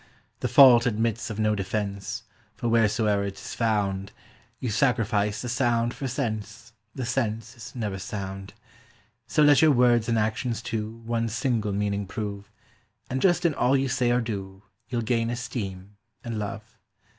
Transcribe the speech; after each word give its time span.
The 0.39 0.47
fault 0.47 0.87
admits 0.87 1.29
of 1.29 1.37
no 1.39 1.53
defence, 1.53 2.23
for 2.55 2.67
wheresoe'er 2.67 3.29
'tis 3.29 3.53
found, 3.53 4.11
You 4.59 4.71
sacrifice 4.71 5.43
the 5.43 5.47
sound 5.47 5.93
for 5.93 6.07
sense; 6.07 6.73
the 6.95 7.05
sense 7.05 7.55
is 7.55 7.75
never 7.75 7.99
sound. 7.99 8.55
So 9.27 9.43
let 9.43 9.61
your 9.61 9.69
words 9.69 10.09
and 10.09 10.17
actions, 10.17 10.63
too, 10.63 11.03
one 11.05 11.29
single 11.29 11.71
meaning 11.71 12.07
prove, 12.07 12.49
And 13.11 13.21
just 13.21 13.45
in 13.45 13.53
all 13.53 13.77
you 13.77 13.89
say 13.89 14.09
or 14.09 14.21
do, 14.21 14.63
you'll 14.89 15.03
gain 15.03 15.29
esteem 15.29 15.97
and 16.23 16.39
love. 16.39 16.79